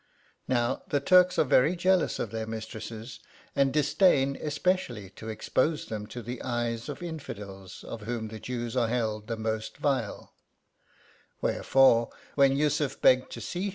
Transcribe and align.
Now, 0.47 0.81
the 0.87 0.99
Turks 0.99 1.37
are 1.37 1.43
very 1.43 1.75
jealous 1.75 2.17
of 2.17 2.31
their 2.31 2.47
mistresses, 2.47 3.19
and 3.55 3.71
disdain, 3.71 4.35
especially, 4.41 5.11
to 5.11 5.29
expose 5.29 5.85
them 5.85 6.07
to 6.07 6.23
the 6.23 6.41
eyes 6.41 6.89
of 6.89 7.03
infidels, 7.03 7.83
of 7.83 8.01
whom 8.01 8.29
the 8.29 8.39
Jews 8.39 8.75
are 8.75 8.87
held 8.87 9.27
the 9.27 9.37
most 9.37 9.77
vile;— 9.77 10.33
wherefore, 11.43 12.09
whpn 12.35 12.57
Yussuf 12.57 12.99
begged 12.99 13.31
to 13.33 13.41
see 13.41 13.59
THE 13.59 13.65
TkAGEDV 13.65 13.67
OF 13.67 13.69
SEVILLE. 13.69 13.69